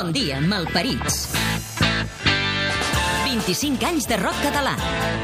Bon 0.00 0.14
dia, 0.16 0.38
malparits. 0.40 1.28
25 3.28 3.84
anys 3.84 4.06
de 4.08 4.16
rock 4.16 4.38
català, 4.40 4.72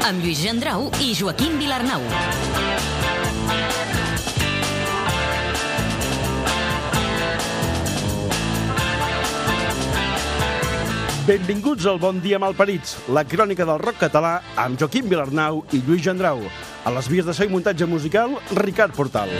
amb 0.05 0.21
Lluís 0.21 0.37
Gendrau 0.37 0.91
i 1.01 1.15
Joaquim 1.17 1.55
Vilarnau. 1.57 2.03
Benvinguts 11.25 11.89
al 11.89 11.97
Bon 11.97 12.21
Dia 12.21 12.37
Malparits, 12.37 12.99
la 13.09 13.25
crònica 13.25 13.65
del 13.65 13.81
rock 13.81 13.97
català 14.05 14.35
amb 14.61 14.77
Joaquim 14.77 15.09
Vilarnau 15.09 15.63
i 15.73 15.81
Lluís 15.81 16.05
Gendrau. 16.05 16.45
A 16.85 16.93
les 16.93 17.09
vies 17.09 17.25
de 17.25 17.33
i 17.33 17.49
muntatge 17.49 17.89
musical, 17.89 18.37
Ricard 18.61 18.93
Portal. 18.93 19.33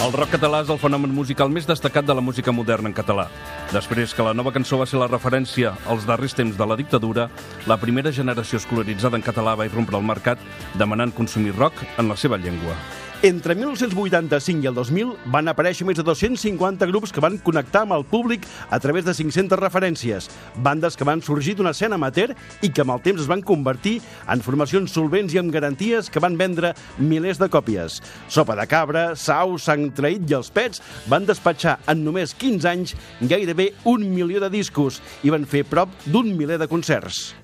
El 0.00 0.14
rock 0.16 0.30
català 0.32 0.62
és 0.64 0.70
el 0.72 0.78
fenomen 0.80 1.12
musical 1.12 1.50
més 1.52 1.66
destacat 1.68 2.06
de 2.08 2.14
la 2.16 2.22
música 2.24 2.54
moderna 2.56 2.88
en 2.88 2.94
català. 2.96 3.26
Després 3.68 4.14
que 4.16 4.24
la 4.24 4.32
nova 4.32 4.52
cançó 4.54 4.78
va 4.80 4.86
ser 4.88 4.96
la 4.96 5.10
referència 5.10 5.74
als 5.92 6.06
darrers 6.08 6.32
temps 6.38 6.56
de 6.56 6.68
la 6.70 6.78
dictadura, 6.80 7.26
la 7.68 7.76
primera 7.82 8.12
generació 8.20 8.62
escolaritzada 8.62 9.20
en 9.20 9.26
català 9.26 9.58
va 9.60 9.68
irrompre 9.68 10.00
al 10.00 10.08
mercat 10.14 10.40
demanant 10.80 11.12
consumir 11.12 11.52
rock 11.58 11.84
en 11.98 12.08
la 12.08 12.16
seva 12.16 12.40
llengua. 12.40 12.78
Entre 13.22 13.54
1985 13.54 14.64
i 14.64 14.68
el 14.70 14.72
2000 14.72 15.10
van 15.28 15.50
aparèixer 15.50 15.84
més 15.84 15.98
de 15.98 16.04
250 16.06 16.86
grups 16.88 17.10
que 17.12 17.20
van 17.20 17.34
connectar 17.44 17.82
amb 17.84 17.92
el 17.92 18.06
públic 18.08 18.46
a 18.72 18.78
través 18.80 19.04
de 19.04 19.12
500 19.12 19.60
referències, 19.60 20.30
bandes 20.64 20.96
que 20.96 21.04
van 21.04 21.20
sorgir 21.20 21.52
d'una 21.58 21.74
escena 21.76 21.98
amateur 22.00 22.32
i 22.64 22.70
que 22.72 22.80
amb 22.80 22.94
el 22.94 23.02
temps 23.04 23.20
es 23.20 23.28
van 23.28 23.44
convertir 23.44 23.98
en 24.24 24.40
formacions 24.40 24.96
solvents 24.96 25.36
i 25.36 25.42
amb 25.42 25.52
garanties 25.52 26.08
que 26.08 26.22
van 26.24 26.38
vendre 26.40 26.72
milers 26.96 27.42
de 27.42 27.50
còpies. 27.52 27.98
Sopa 28.32 28.56
de 28.56 28.64
cabra, 28.70 29.04
Sau, 29.20 29.58
Sang 29.60 29.90
Traït 29.92 30.24
i 30.24 30.38
els 30.40 30.48
Pets 30.48 30.80
van 31.12 31.28
despatxar 31.28 31.76
en 31.92 32.00
només 32.06 32.32
15 32.32 32.72
anys 32.72 32.96
gairebé 33.20 33.74
un 33.84 34.08
milió 34.16 34.40
de 34.40 34.48
discos 34.48 35.02
i 35.20 35.36
van 35.36 35.44
fer 35.44 35.66
prop 35.68 35.92
d'un 36.08 36.32
miler 36.40 36.56
de 36.56 36.72
concerts. 36.72 37.34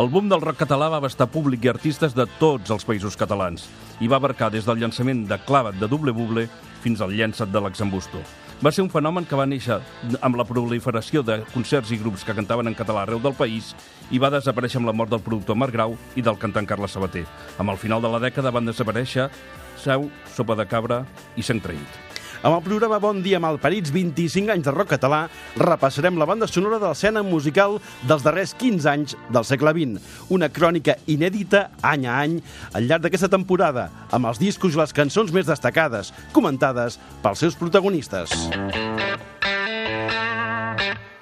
El 0.00 0.10
boom 0.10 0.28
del 0.30 0.42
rock 0.42 0.62
català 0.62 0.88
va 0.92 1.00
abastar 1.02 1.30
públic 1.30 1.64
i 1.64 1.70
artistes 1.72 2.14
de 2.14 2.26
tots 2.38 2.70
els 2.70 2.86
països 2.86 3.18
catalans 3.18 3.66
i 4.00 4.08
va 4.08 4.20
abarcar 4.20 4.50
des 4.52 4.66
del 4.66 4.78
llançament 4.80 5.26
de 5.28 5.38
Clavat 5.46 5.80
de 5.80 5.88
Doble 5.90 6.14
Buble 6.16 6.46
fins 6.84 7.00
al 7.00 7.12
llençat 7.12 7.50
de 7.52 7.60
l'Axambusto. 7.60 8.22
Va 8.60 8.72
ser 8.72 8.84
un 8.84 8.90
fenomen 8.92 9.24
que 9.24 9.38
va 9.38 9.48
néixer 9.48 9.78
amb 10.20 10.36
la 10.36 10.44
proliferació 10.44 11.22
de 11.24 11.38
concerts 11.54 11.94
i 11.94 11.98
grups 12.00 12.26
que 12.28 12.36
cantaven 12.36 12.68
en 12.68 12.76
català 12.76 13.06
arreu 13.06 13.22
del 13.24 13.36
país 13.38 13.72
i 14.12 14.20
va 14.20 14.32
desaparèixer 14.34 14.82
amb 14.82 14.90
la 14.90 14.96
mort 14.96 15.12
del 15.12 15.24
productor 15.24 15.56
Marc 15.56 15.72
Grau 15.72 15.96
i 16.14 16.24
del 16.26 16.36
cantant 16.36 16.68
Carles 16.68 16.92
Sabater. 16.92 17.24
Amb 17.56 17.72
el 17.72 17.80
final 17.80 18.04
de 18.04 18.12
la 18.12 18.20
dècada 18.20 18.52
van 18.52 18.68
desaparèixer 18.68 19.30
Seu, 19.80 20.10
Sopa 20.36 20.60
de 20.60 20.68
Cabra 20.68 21.04
i 21.40 21.46
Sang 21.46 21.64
Traït. 21.64 22.09
Amb 22.40 22.56
el 22.56 22.62
programa 22.64 22.96
Bon 22.96 23.18
dia 23.20 23.36
Malparits, 23.36 23.90
25 23.92 24.48
anys 24.54 24.64
de 24.64 24.72
rock 24.72 24.94
català, 24.94 25.26
repassarem 25.60 26.16
la 26.16 26.24
banda 26.24 26.46
sonora 26.48 26.78
de 26.80 26.88
l'escena 26.88 27.20
musical 27.22 27.76
dels 28.08 28.24
darrers 28.24 28.54
15 28.56 28.88
anys 28.88 29.16
del 29.28 29.44
segle 29.44 29.74
XX. 29.76 30.00
Una 30.32 30.48
crònica 30.48 30.96
inèdita 31.12 31.66
any 31.84 32.06
a 32.08 32.16
any 32.22 32.38
al 32.72 32.88
llarg 32.88 33.04
d'aquesta 33.04 33.28
temporada, 33.28 33.90
amb 34.08 34.30
els 34.30 34.40
discos 34.40 34.72
i 34.72 34.80
les 34.80 34.96
cançons 34.96 35.34
més 35.36 35.44
destacades, 35.50 36.14
comentades 36.32 36.96
pels 37.20 37.44
seus 37.44 37.58
protagonistes. 37.60 38.32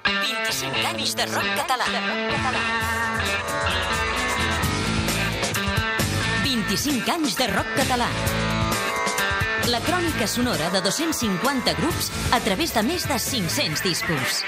25 0.07 0.87
anys 0.93 1.19
de 1.19 1.27
rock 1.33 1.49
català. 1.59 1.89
25 6.47 7.11
anys 7.17 7.35
de 7.35 7.51
rock 7.51 7.75
català. 7.75 8.09
La 9.69 9.79
crònica 9.85 10.25
sonora 10.25 10.71
de 10.73 10.79
250 10.81 11.75
grups 11.77 12.07
a 12.33 12.39
través 12.41 12.71
de 12.73 12.81
més 12.87 13.03
de 13.05 13.17
500 13.21 13.83
discos. 13.85 14.39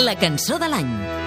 La 0.00 0.16
cançó 0.16 0.56
de 0.62 0.72
l'any. 0.72 1.23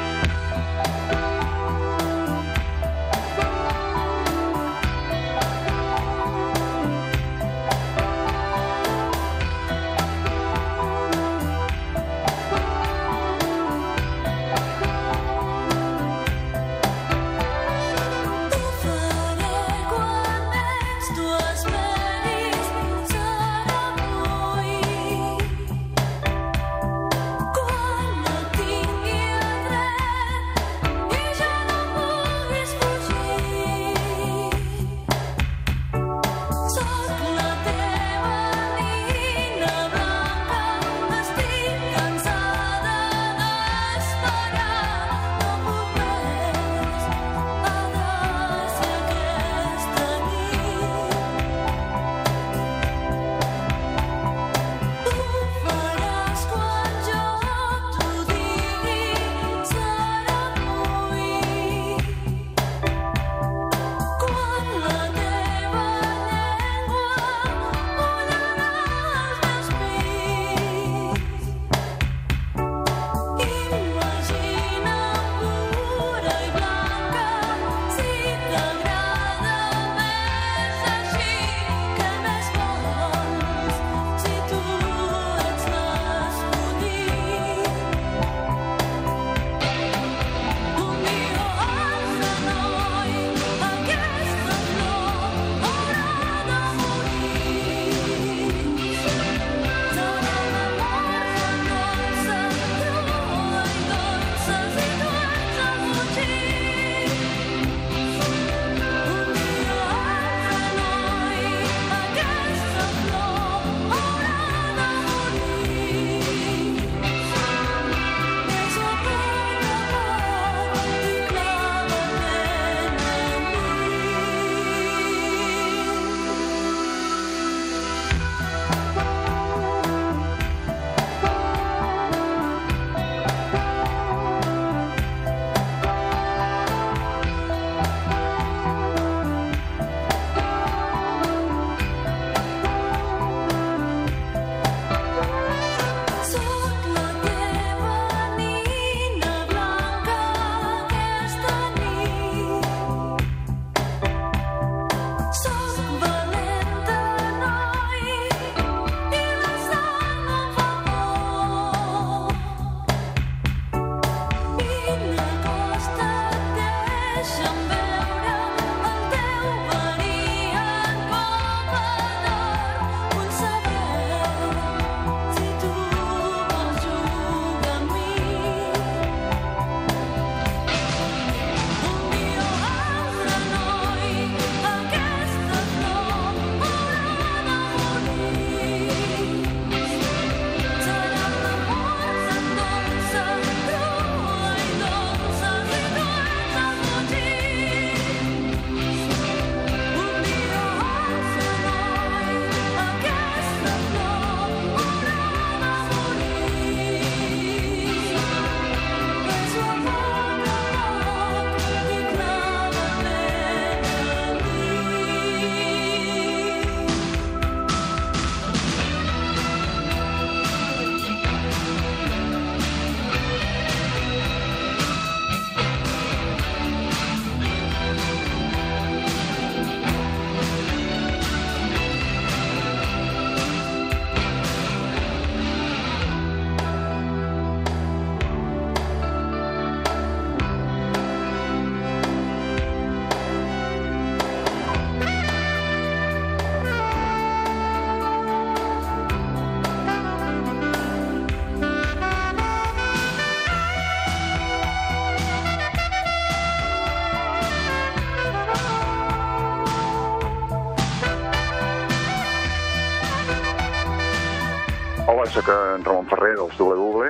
Soc 265.38 265.50
en 265.54 265.84
Ramon 265.86 266.08
Ferrer, 266.10 266.36
dels 266.38 266.58
W, 266.58 267.10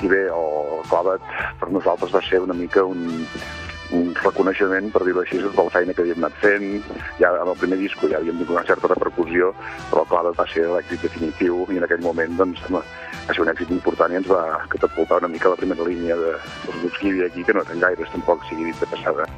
i 0.00 0.08
bé, 0.08 0.20
el 0.32 0.84
Clavat 0.88 1.24
per 1.60 1.68
nosaltres 1.68 2.12
va 2.14 2.22
ser 2.24 2.40
una 2.40 2.56
mica 2.56 2.86
un, 2.88 3.26
un 3.96 4.14
reconeixement, 4.16 4.88
per 4.94 5.02
dir-ho 5.04 5.20
així, 5.20 5.42
de 5.42 5.50
la 5.58 5.72
feina 5.74 5.92
que 5.92 6.00
havíem 6.06 6.24
anat 6.24 6.38
fent. 6.40 6.70
Ja 7.20 7.34
amb 7.34 7.52
el 7.52 7.58
primer 7.60 7.76
disco 7.82 8.08
ja 8.08 8.20
havíem 8.20 8.38
tingut 8.40 8.54
una 8.56 8.64
certa 8.70 8.88
repercussió, 8.94 9.50
però 9.90 10.06
Clavat 10.08 10.38
va 10.40 10.46
ser 10.54 10.64
l'èxit 10.70 11.04
definitiu 11.04 11.66
i 11.68 11.80
en 11.82 11.84
aquell 11.84 12.04
moment 12.06 12.38
doncs, 12.40 12.64
va 12.72 12.84
ser 13.28 13.44
un 13.44 13.52
èxit 13.52 13.74
important 13.76 14.14
i 14.14 14.22
ens 14.22 14.30
va 14.30 14.62
catapultar 14.72 15.20
una 15.20 15.34
mica 15.34 15.52
la 15.52 15.60
primera 15.60 15.90
línia 15.90 16.16
de, 16.16 16.38
dels 16.64 16.80
grups 16.80 16.96
que 16.96 17.10
hi 17.10 17.12
havia 17.12 17.28
aquí, 17.28 17.44
que 17.44 17.58
no 17.58 17.66
eren 17.66 17.84
gaires, 17.84 18.16
tampoc 18.16 18.48
sigui 18.48 18.70
dit 18.70 18.80
de 18.80 18.88
passada. 18.94 19.28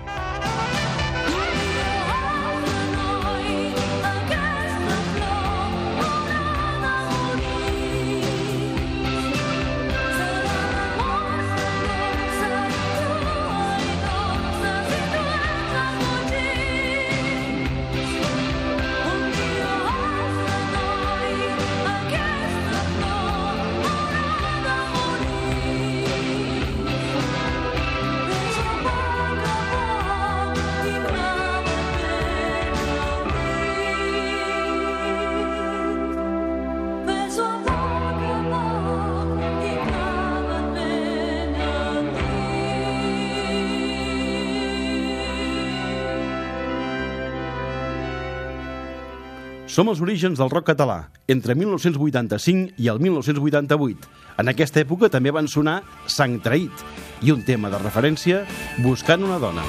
Som 49.72 49.88
els 49.88 50.02
orígens 50.04 50.36
del 50.36 50.50
rock 50.52 50.66
català, 50.68 50.98
entre 51.32 51.54
1985 51.56 52.74
i 52.76 52.90
el 52.92 53.00
1988. 53.00 54.10
En 54.42 54.52
aquesta 54.52 54.82
època 54.82 55.08
també 55.08 55.32
van 55.32 55.48
sonar 55.48 55.78
Sang 56.12 56.36
Traït 56.44 56.84
i 57.24 57.32
un 57.32 57.40
tema 57.48 57.72
de 57.72 57.80
referència, 57.80 58.44
Buscant 58.84 59.24
una 59.24 59.40
dona. 59.40 59.64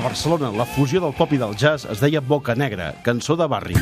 Barcelona, 0.00 0.50
la 0.52 0.64
fusió 0.64 1.00
del 1.02 1.12
pop 1.16 1.32
i 1.34 1.38
del 1.40 1.56
jazz 1.56 1.86
es 1.90 2.00
deia 2.00 2.20
Boca 2.20 2.54
Negra, 2.54 2.94
cançó 3.04 3.36
de 3.36 3.46
barri. 3.50 3.76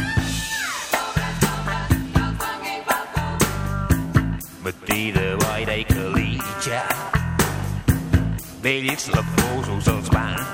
de 5.12 5.36
boira 5.40 5.74
i 5.78 5.84
calitja 5.88 6.82
vells 8.62 9.08
lafosos 9.14 9.88
als 9.94 10.10
bancs 10.12 10.47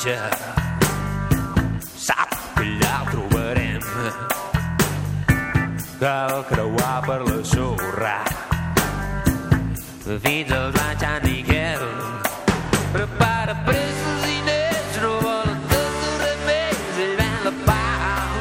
platja 0.00 0.30
sap 1.96 2.30
que 2.56 2.64
allà 2.64 2.92
el 3.00 3.06
trobarem. 3.12 3.80
Cal 6.00 6.44
creuar 6.48 7.02
per 7.06 7.20
la 7.26 7.44
sorra. 7.44 8.16
Fins 10.24 10.52
al 10.52 10.72
Sant 10.76 11.00
Sant 11.02 11.24
Miquel 11.26 11.84
prepara 12.94 13.54
presos 13.66 14.24
i 14.26 14.38
nets 14.48 14.96
no 15.02 15.12
volen 15.26 15.60
tot 15.74 16.08
res 16.22 16.40
més 16.48 17.02
i 17.04 17.10
ven 17.20 17.36
la 17.44 17.52
pau. 17.68 18.32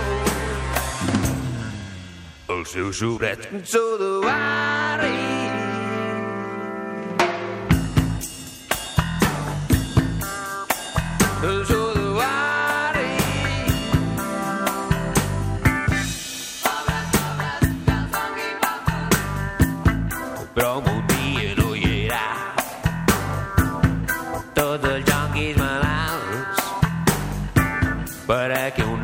El 2.55 2.65
seu 2.71 2.93
sobret 2.93 3.51
cançó 3.51 3.85
de 3.99 4.13
barri 4.25 5.38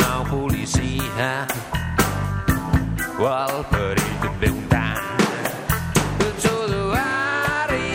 nou 0.05 0.23
policia. 0.29 1.29
Qual 3.17 3.63
per 3.71 3.93
ell 3.95 4.15
també 4.23 4.51
un 4.51 4.63
tant. 4.71 5.03
Cançó 6.21 6.55
de 6.71 6.81
barri 6.93 7.91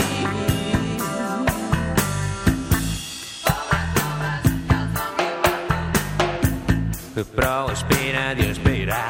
però 7.36 7.70
espera 7.70 8.26
i 8.32 8.50
espera 8.50 9.00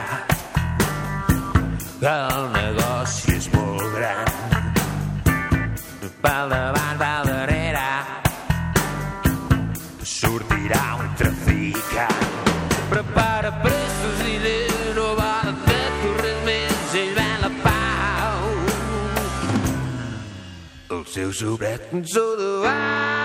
que 2.01 2.15
el 2.37 2.49
negoci 2.59 2.90
El 21.31 21.35
seu 21.39 21.53
sobret 21.53 21.85
cançó 21.93 22.25
de 22.35 22.49
barri. 22.65 23.20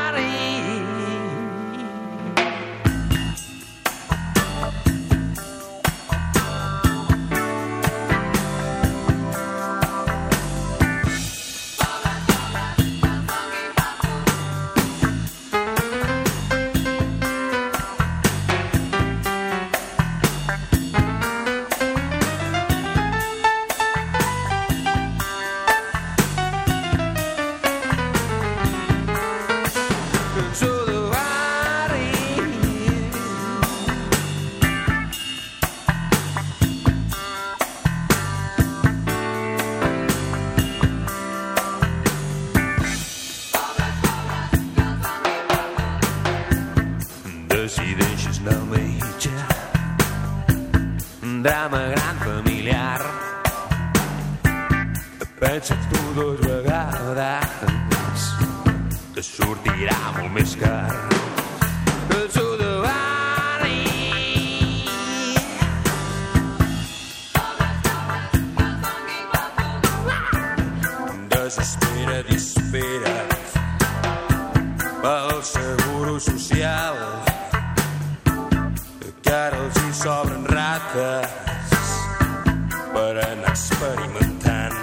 Experimentant. 83.55 84.75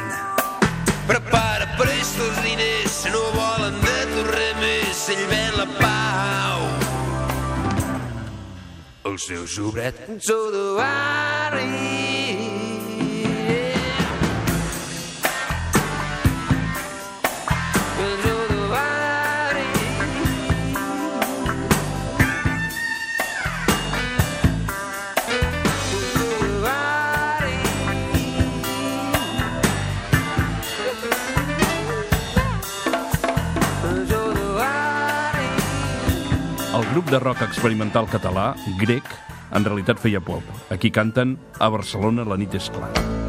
Prepara 1.06 1.66
presto 1.76 2.24
els 2.28 2.40
diners, 2.46 2.96
no 3.12 3.20
volen 3.36 3.76
de 3.84 3.98
tu 4.12 4.24
res 4.30 4.56
més, 4.62 5.02
ell 5.12 5.26
ven 5.32 5.58
la 5.60 5.68
pau. 5.76 6.64
El 9.12 9.20
seu 9.20 9.44
sobret 9.58 10.00
cançó 10.06 10.40
de 10.56 10.64
barri. 10.80 12.51
Grup 36.92 37.08
de 37.08 37.18
rock 37.18 37.40
experimental 37.46 38.04
català, 38.04 38.50
grec, 38.76 39.08
en 39.56 39.64
realitat 39.64 40.02
feia 40.02 40.20
pop. 40.20 40.44
Aquí 40.74 40.92
canten 40.92 41.38
a 41.58 41.72
Barcelona 41.72 42.28
la 42.28 42.36
nit 42.36 42.60
és 42.60 42.68
clara. 42.74 43.21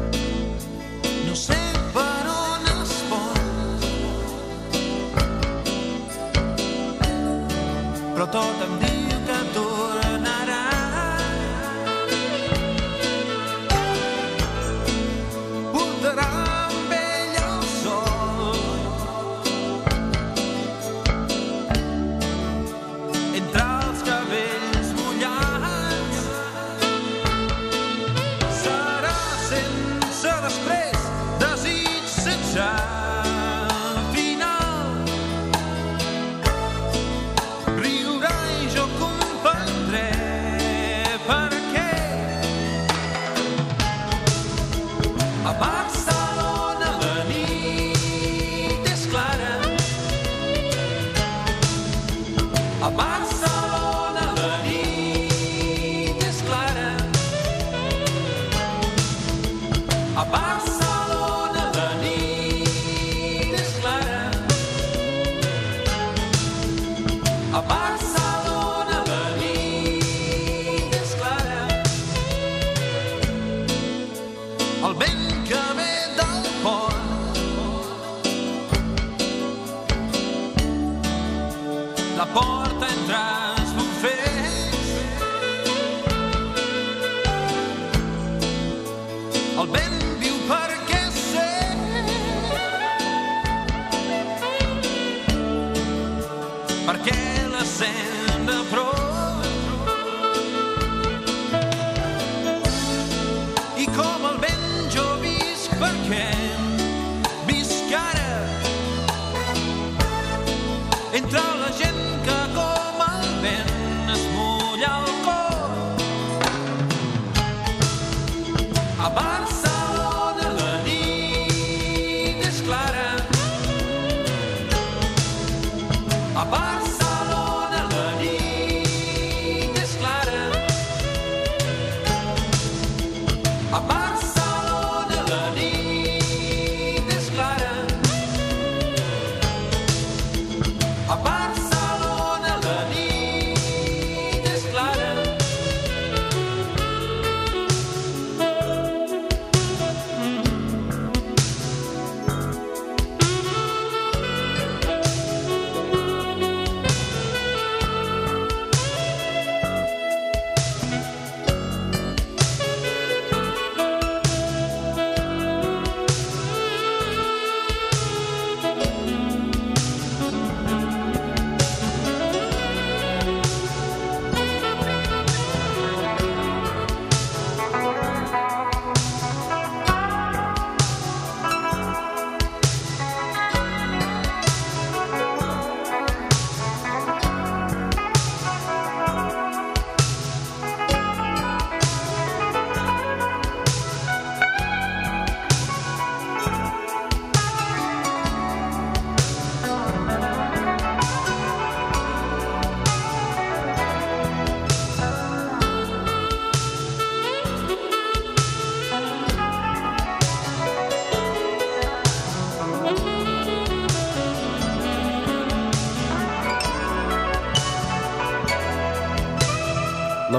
upon 82.36 82.63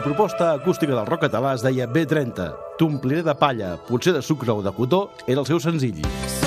proposta 0.05 0.51
acústica 0.53 0.93
del 0.93 1.07
rock 1.07 1.25
català 1.25 1.55
es 1.57 1.65
deia 1.65 1.87
B30. 1.89 2.51
T'ompliré 2.77 3.25
de 3.25 3.33
palla, 3.41 3.73
potser 3.89 4.13
de 4.13 4.21
sucre 4.21 4.53
o 4.53 4.61
de 4.61 4.75
cotó, 4.77 5.07
era 5.25 5.41
el 5.41 5.49
seu 5.49 5.59
senzill. 5.59 6.03
Sí. 6.05 6.44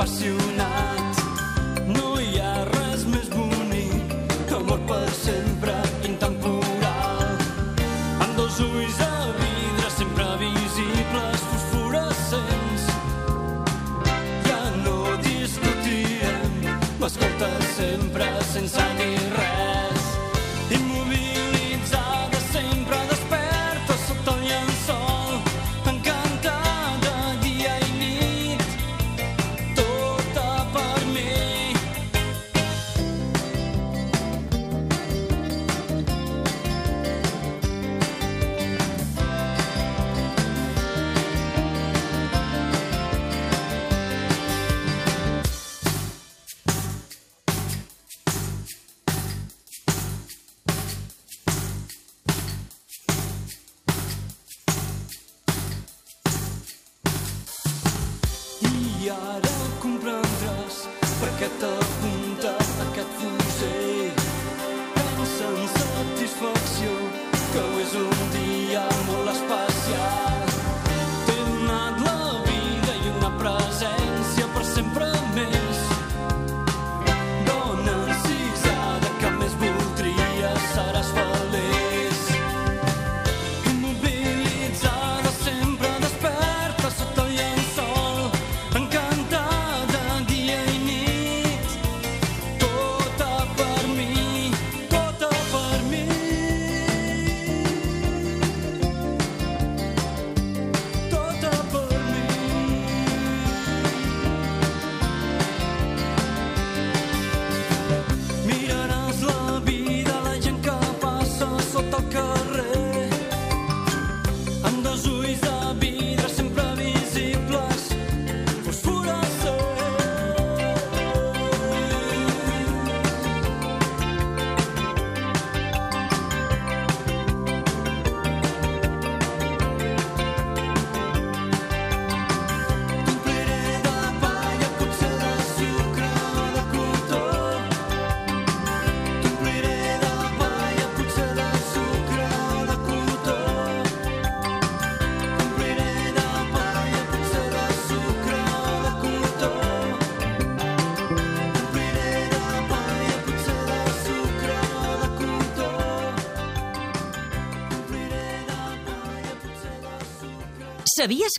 fácil. 0.00 0.49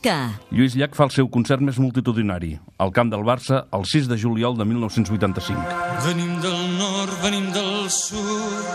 Que... 0.02 0.14
Lluís 0.50 0.74
Llach 0.74 0.96
fa 0.98 1.06
el 1.06 1.12
seu 1.14 1.28
concert 1.30 1.62
més 1.62 1.78
multitudinari, 1.78 2.56
al 2.82 2.90
camp 2.96 3.12
del 3.14 3.22
Barça, 3.22 3.60
el 3.78 3.84
6 3.86 4.08
de 4.10 4.18
juliol 4.18 4.58
de 4.58 4.66
1985. 4.66 5.62
Venim 6.08 6.40
del 6.42 6.64
nord, 6.80 7.14
venim 7.22 7.52
del 7.54 7.86
sud, 7.94 8.66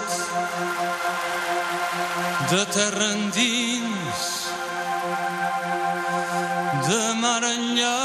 de 2.52 2.62
terra 2.76 3.08
endins, 3.16 4.22
de 6.86 7.02
mar 7.18 7.42
enllà. 7.50 7.96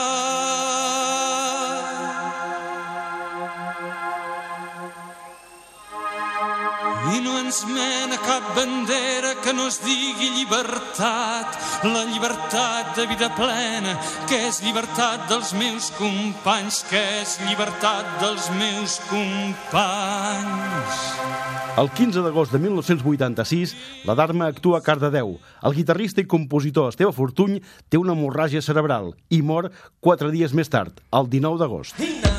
I 7.11 7.21
no 7.21 7.37
ens 7.43 7.61
cap 8.31 8.55
bandera 8.55 9.33
que 9.43 9.51
no 9.51 9.65
es 9.67 9.81
digui 9.83 10.29
llibertat, 10.31 11.57
la 11.83 12.05
llibertat 12.07 12.93
de 12.95 13.03
vida 13.09 13.27
plena, 13.35 13.97
que 14.29 14.37
és 14.47 14.61
llibertat 14.63 15.25
dels 15.27 15.51
meus 15.59 15.89
companys, 15.97 16.79
que 16.87 17.01
és 17.19 17.35
llibertat 17.49 18.07
dels 18.23 18.47
meus 18.55 19.01
companys. 19.11 20.95
El 21.81 21.91
15 21.91 22.23
d'agost 22.23 22.55
de 22.55 22.63
1986, 22.63 23.75
la 24.07 24.15
Dharma 24.15 24.47
actua 24.47 24.79
a 24.79 24.85
Cardedeu. 24.85 25.35
El 25.67 25.75
guitarrista 25.75 26.23
i 26.23 26.29
compositor 26.31 26.91
Esteve 26.91 27.11
Fortuny 27.11 27.59
té 27.91 27.99
una 27.99 28.15
hemorràgia 28.15 28.63
cerebral 28.63 29.11
i 29.27 29.43
mor 29.43 29.73
quatre 29.99 30.31
dies 30.31 30.55
més 30.55 30.71
tard, 30.71 31.03
el 31.11 31.27
19 31.27 31.59
d'agost. 31.59 32.30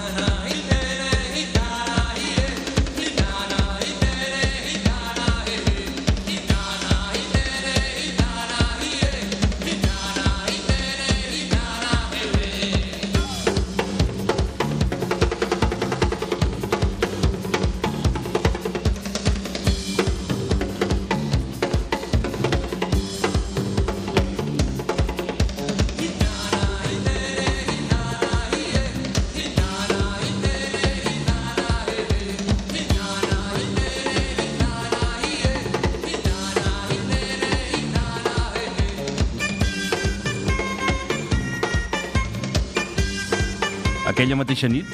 Aquella 44.22 44.36
mateixa 44.38 44.68
nit, 44.70 44.86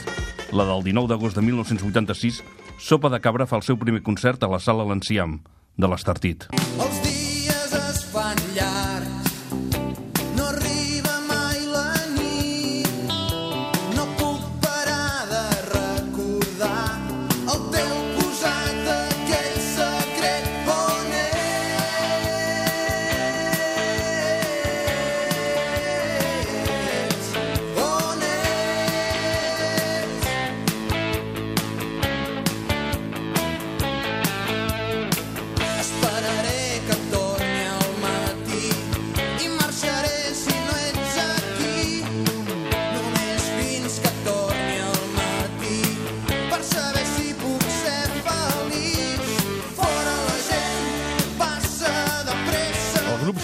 la 0.56 0.64
del 0.64 0.86
19 0.86 1.10
d'agost 1.10 1.36
de 1.36 1.42
1986, 1.44 2.38
Sopa 2.80 3.10
de 3.12 3.18
Cabra 3.20 3.44
fa 3.44 3.58
el 3.60 3.66
seu 3.66 3.76
primer 3.76 4.00
concert 4.06 4.40
a 4.40 4.48
la 4.48 4.56
sala 4.56 4.88
L'Enciam, 4.88 5.34
de 5.76 5.90
l'Estartit. 5.92 6.48
Els 6.56 7.07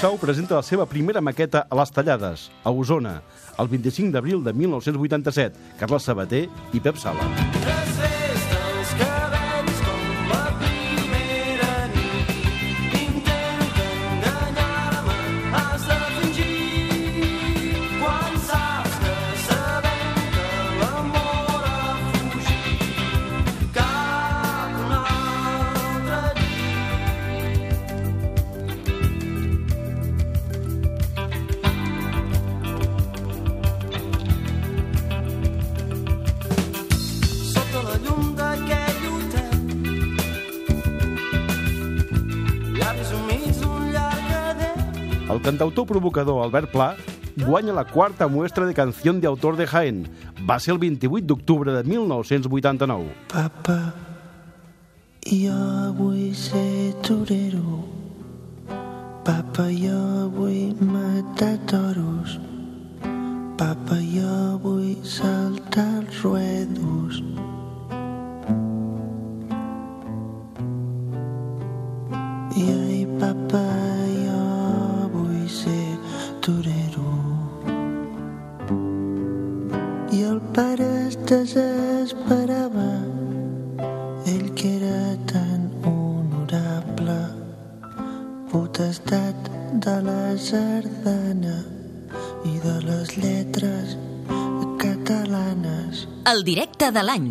Sau 0.05 0.19
presenta 0.21 0.59
la 0.59 0.61
seva 0.61 0.85
primera 0.85 1.23
maqueta 1.25 1.63
a 1.65 1.79
les 1.79 1.89
Tallades, 1.97 2.43
a 2.61 2.73
Osona, 2.83 3.15
el 3.57 3.71
25 3.73 4.13
d'abril 4.13 4.45
de 4.45 4.53
1987. 4.53 5.79
Carles 5.81 6.11
Sabater 6.11 6.43
i 6.77 6.85
Pep 6.85 7.01
Sala. 7.01 7.74
Cantautor 45.55 45.87
provocador 45.87 46.43
Albert 46.43 46.73
Pla 46.73 46.97
guanya 47.37 47.73
la 47.73 47.85
quarta 47.85 48.27
muestra 48.27 48.67
de 48.67 48.75
canción 48.75 49.21
de 49.21 49.29
autor 49.29 49.57
de 49.57 49.69
Jaén. 49.69 50.11
Va 50.51 50.59
ser 50.59 50.73
el 50.73 50.81
28 50.81 51.27
d'octubre 51.27 51.73
de 51.73 51.85
1989. 51.85 53.15
Papa, 53.31 53.95
jo 55.23 55.95
vull 55.95 56.35
ser 56.35 56.95
torero. 57.07 57.87
Papa, 59.23 59.71
jo 59.71 60.27
vull 60.35 60.75
matar 60.83 61.55
toros. 61.71 62.41
Papa, 63.57 64.03
jo 64.11 64.59
vull 64.59 64.99
saltar 65.07 66.03
els 66.03 66.23
ruedos. 66.23 67.23
Pare 80.55 80.87
es 81.09 81.17
desesperava, 81.27 82.91
ell 84.31 84.47
que 84.55 84.71
era 84.79 85.17
tan 85.27 85.67
honorable, 85.83 87.19
potestat 88.53 89.51
de 89.87 89.97
la 90.07 90.37
sardana 90.39 91.57
i 92.47 92.55
de 92.63 92.77
les 92.87 93.17
lletres 93.19 93.97
catalanes. 94.79 96.07
El 96.31 96.45
directe 96.47 96.93
de 96.95 97.03
l'any. 97.03 97.31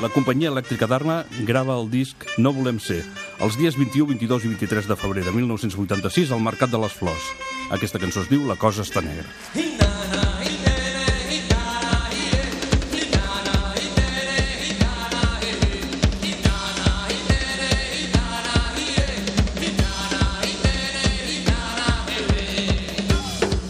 La 0.00 0.08
companyia 0.12 0.52
elèctrica 0.52 0.88
d'Arma 0.88 1.22
grava 1.48 1.80
el 1.80 1.90
disc 1.92 2.28
No 2.38 2.52
volem 2.56 2.78
ser, 2.80 3.02
els 3.44 3.56
dies 3.56 3.76
21, 3.78 4.06
22 4.12 4.44
i 4.44 4.52
23 4.52 4.88
de 4.90 4.96
febrer 5.00 5.24
de 5.24 5.32
1986 5.36 6.32
al 6.36 6.44
Mercat 6.44 6.72
de 6.74 6.80
les 6.82 6.92
Flors. 6.92 7.30
Aquesta 7.76 8.00
cançó 8.02 8.24
es 8.24 8.30
diu 8.32 8.46
La 8.48 8.58
cosa 8.60 8.84
està 8.86 9.00
negra. 9.04 9.28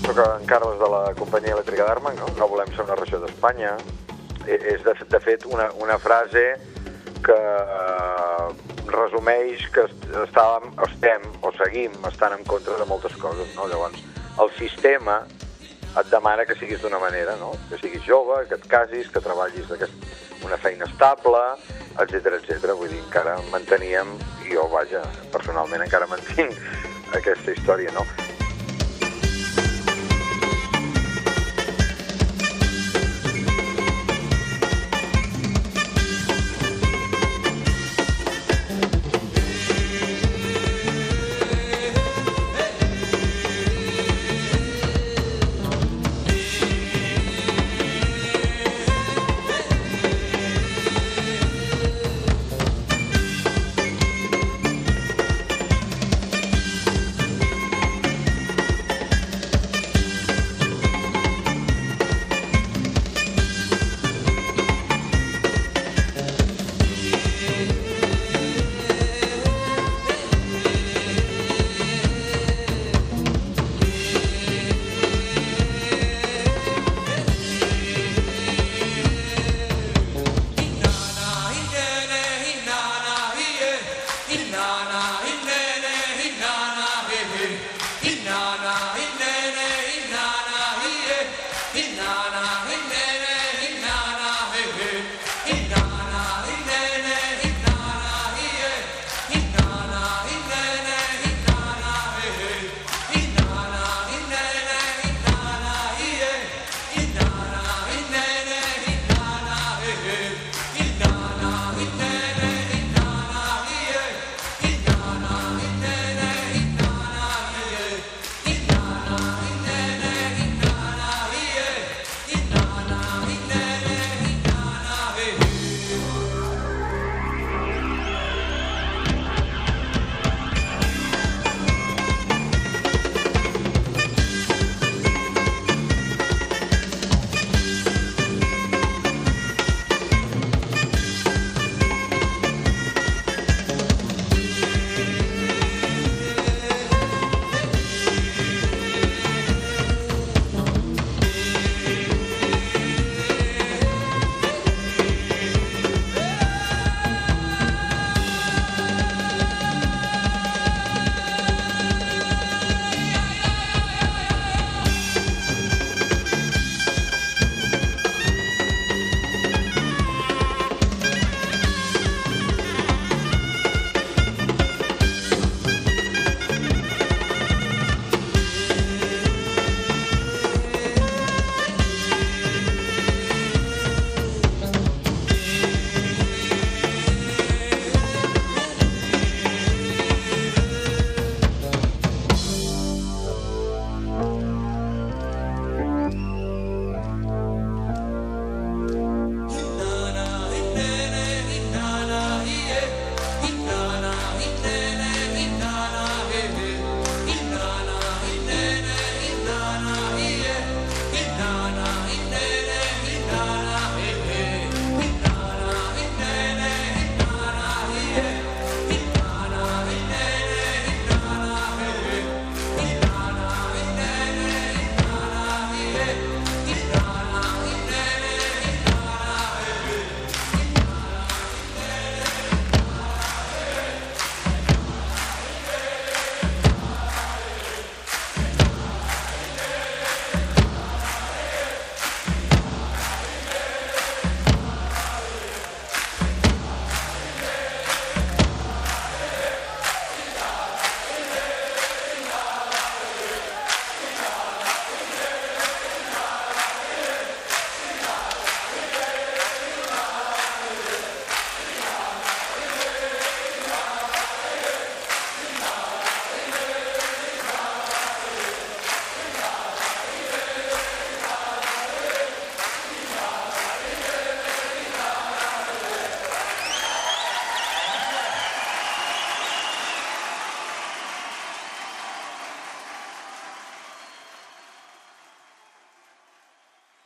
Soc 0.05 0.19
en 0.19 0.47
Carles 0.49 0.79
de 0.81 0.89
la 0.91 1.03
companyia 1.19 1.55
elèctrica 1.55 1.85
d'Arma, 1.87 2.13
no? 2.19 2.27
no 2.39 2.49
volem 2.51 2.71
ser 2.75 2.85
una 2.87 2.97
regió 2.99 3.21
d'Espanya. 3.23 3.77
E- 4.47 4.59
És, 4.75 4.83
de, 4.87 4.95
de 5.13 5.21
fet, 5.23 5.45
una, 5.47 5.69
una 5.79 5.99
frase 6.03 6.43
que 7.23 7.37
eh, 7.37 8.20
resumeix 8.93 9.67
que 9.75 9.85
est- 9.89 10.09
estàvem, 10.27 10.71
estem 10.87 11.27
o 11.43 11.53
seguim 11.59 11.93
estant 12.09 12.35
en 12.39 12.45
contra 12.45 12.77
de 12.79 12.85
moltes 12.87 13.17
coses. 13.17 13.55
No? 13.57 13.67
Llavors, 13.69 13.99
el 14.41 14.51
sistema 14.59 15.23
et 15.99 16.07
demana 16.11 16.45
que 16.47 16.55
siguis 16.55 16.81
d'una 16.83 16.99
manera, 17.03 17.35
no? 17.37 17.53
que 17.69 17.79
siguis 17.79 18.03
jove, 18.07 18.47
que 18.49 18.55
et 18.55 18.67
casis, 18.71 19.09
que 19.11 19.21
treballis 19.21 19.67
una 20.45 20.57
feina 20.57 20.85
estable 20.87 21.41
etc 22.01 22.39
etc. 22.39 22.73
Vull 22.79 22.89
dir, 22.89 23.01
encara 23.03 23.39
manteníem, 23.51 24.15
i 24.47 24.55
jo, 24.55 24.69
vaja, 24.73 25.03
personalment 25.33 25.83
encara 25.83 26.07
mantinc 26.07 26.55
aquesta 27.15 27.51
història, 27.51 27.91
no? 27.93 28.07